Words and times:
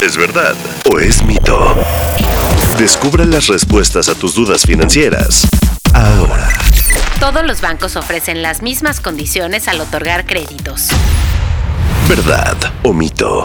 ¿Es 0.00 0.16
verdad 0.16 0.54
o 0.90 0.98
es 0.98 1.22
mito? 1.22 1.76
Descubra 2.78 3.26
las 3.26 3.48
respuestas 3.48 4.08
a 4.08 4.14
tus 4.14 4.34
dudas 4.34 4.62
financieras 4.62 5.46
ahora. 5.92 6.48
Todos 7.20 7.44
los 7.44 7.60
bancos 7.60 7.96
ofrecen 7.96 8.40
las 8.40 8.62
mismas 8.62 9.00
condiciones 9.00 9.68
al 9.68 9.78
otorgar 9.78 10.24
créditos. 10.24 10.88
¿Verdad 12.08 12.56
o 12.82 12.94
mito? 12.94 13.44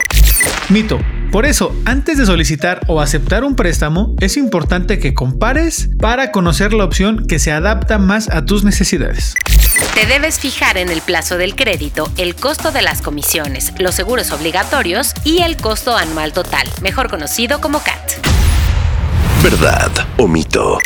Mito. 0.70 0.98
Por 1.36 1.46
eso, 1.46 1.76
antes 1.84 2.18
de 2.18 2.26
solicitar 2.26 2.80
o 2.88 3.02
aceptar 3.02 3.44
un 3.44 3.58
préstamo, 3.58 4.16
es 4.22 4.38
importante 4.38 5.00
que 5.00 5.14
compares 5.14 5.90
para 6.00 6.32
conocer 6.32 6.72
la 6.72 6.86
opción 6.86 7.28
que 7.28 7.40
se 7.40 7.52
adapta 7.52 7.98
más 7.98 8.30
a 8.30 8.46
tus 8.46 8.64
necesidades. 8.64 9.34
Te 9.96 10.06
debes 10.06 10.40
fijar 10.40 10.78
en 10.78 10.88
el 10.88 11.02
plazo 11.02 11.38
del 11.38 11.58
crédito, 11.58 12.10
el 12.16 12.36
costo 12.36 12.72
de 12.72 12.84
las 12.84 13.02
comisiones, 13.02 13.74
los 13.80 13.96
seguros 13.96 14.32
obligatorios 14.32 15.12
y 15.26 15.42
el 15.42 15.58
costo 15.58 15.98
anual 15.98 16.32
total, 16.32 16.70
mejor 16.82 17.10
conocido 17.10 17.60
como 17.60 17.80
CAT. 17.80 18.14
¿Verdad 19.44 19.92
o 20.16 20.30
mito? 20.30 20.78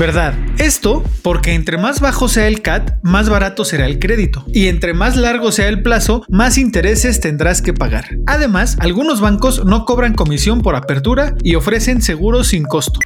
¿Verdad? 0.00 0.32
Esto 0.56 1.04
porque 1.20 1.52
entre 1.52 1.76
más 1.76 2.00
bajo 2.00 2.26
sea 2.26 2.46
el 2.48 2.62
CAT, 2.62 2.92
más 3.02 3.28
barato 3.28 3.66
será 3.66 3.84
el 3.84 3.98
crédito. 3.98 4.46
Y 4.48 4.68
entre 4.68 4.94
más 4.94 5.14
largo 5.14 5.52
sea 5.52 5.68
el 5.68 5.82
plazo, 5.82 6.24
más 6.30 6.56
intereses 6.56 7.20
tendrás 7.20 7.60
que 7.60 7.74
pagar. 7.74 8.06
Además, 8.26 8.78
algunos 8.80 9.20
bancos 9.20 9.66
no 9.66 9.84
cobran 9.84 10.14
comisión 10.14 10.62
por 10.62 10.74
apertura 10.74 11.34
y 11.42 11.54
ofrecen 11.54 12.00
seguros 12.00 12.48
sin 12.48 12.64
costo. 12.64 12.98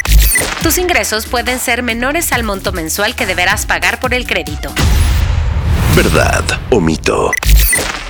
Tus 0.62 0.78
ingresos 0.78 1.26
pueden 1.26 1.58
ser 1.58 1.82
menores 1.82 2.32
al 2.32 2.44
monto 2.44 2.70
mensual 2.70 3.16
que 3.16 3.26
deberás 3.26 3.66
pagar 3.66 3.98
por 3.98 4.14
el 4.14 4.24
crédito. 4.24 4.72
¿Verdad 5.96 6.44
o 6.70 6.80
mito? 6.80 7.32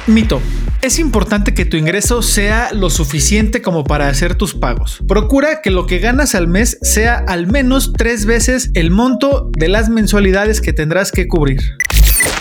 Mito. 0.06 0.42
Es 0.82 0.98
importante 0.98 1.54
que 1.54 1.64
tu 1.64 1.78
ingreso 1.78 2.20
sea 2.20 2.72
lo 2.72 2.90
suficiente 2.90 3.62
como 3.62 3.84
para 3.84 4.08
hacer 4.08 4.34
tus 4.34 4.54
pagos. 4.54 4.98
Procura 5.08 5.62
que 5.62 5.70
lo 5.70 5.86
que 5.86 5.98
ganas 5.98 6.34
al 6.34 6.46
mes 6.46 6.76
sea 6.82 7.24
al 7.26 7.46
menos 7.46 7.94
tres 7.96 8.26
veces 8.26 8.70
el 8.74 8.90
monto 8.90 9.50
de 9.56 9.68
las 9.68 9.88
mensualidades 9.88 10.60
que 10.60 10.74
tendrás 10.74 11.10
que 11.10 11.26
cubrir. 11.26 11.62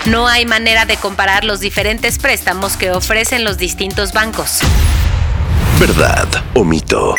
No 0.06 0.28
hay 0.28 0.46
manera 0.46 0.86
de 0.86 0.98
comparar 0.98 1.46
los 1.46 1.62
diferentes 1.62 2.20
préstamos 2.20 2.76
que 2.76 2.92
ofrecen 2.92 3.46
los 3.46 3.58
distintos 3.58 4.12
bancos. 4.12 4.60
¿Verdad 5.80 6.28
o 6.54 6.64
mito? 6.64 7.16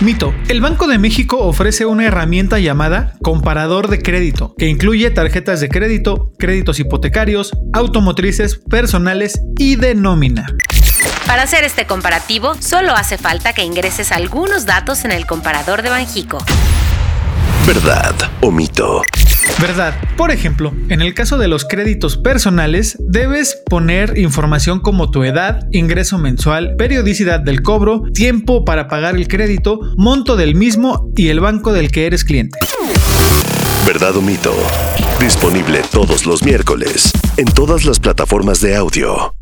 Mito. 0.00 0.34
El 0.48 0.60
Banco 0.60 0.86
de 0.86 0.98
México 0.98 1.38
ofrece 1.38 1.84
una 1.84 2.06
herramienta 2.06 2.58
llamada 2.58 3.14
comparador 3.22 3.88
de 3.88 4.00
crédito, 4.00 4.54
que 4.56 4.68
incluye 4.68 5.10
tarjetas 5.10 5.60
de 5.60 5.68
crédito, 5.68 6.32
créditos 6.38 6.80
hipotecarios, 6.80 7.52
automotrices, 7.72 8.56
personales 8.56 9.40
y 9.58 9.76
de 9.76 9.94
nómina. 9.94 10.46
Para 11.26 11.42
hacer 11.42 11.64
este 11.64 11.86
comparativo, 11.86 12.54
solo 12.60 12.94
hace 12.94 13.18
falta 13.18 13.52
que 13.52 13.64
ingreses 13.64 14.12
algunos 14.12 14.64
datos 14.64 15.04
en 15.04 15.12
el 15.12 15.26
comparador 15.26 15.82
de 15.82 15.90
Banjico. 15.90 16.38
¿Verdad 17.66 18.14
o 18.40 18.50
mito? 18.50 19.02
¿Verdad? 19.60 19.94
Por 20.16 20.30
ejemplo, 20.30 20.72
en 20.88 21.02
el 21.02 21.14
caso 21.14 21.38
de 21.38 21.48
los 21.48 21.64
créditos 21.64 22.16
personales, 22.16 22.96
debes 23.00 23.62
poner 23.68 24.18
información 24.18 24.80
como 24.80 25.10
tu 25.10 25.24
edad, 25.24 25.66
ingreso 25.72 26.18
mensual, 26.18 26.74
periodicidad 26.76 27.40
del 27.40 27.62
cobro, 27.62 28.02
tiempo 28.12 28.64
para 28.64 28.88
pagar 28.88 29.14
el 29.14 29.28
crédito, 29.28 29.80
monto 29.96 30.36
del 30.36 30.54
mismo 30.54 31.10
y 31.16 31.28
el 31.28 31.40
banco 31.40 31.72
del 31.72 31.90
que 31.90 32.06
eres 32.06 32.24
cliente. 32.24 32.58
¿Verdad 33.86 34.16
o 34.16 34.22
mito? 34.22 34.54
Disponible 35.20 35.82
todos 35.90 36.26
los 36.26 36.42
miércoles 36.42 37.12
en 37.36 37.46
todas 37.46 37.84
las 37.84 37.98
plataformas 37.98 38.60
de 38.60 38.76
audio. 38.76 39.34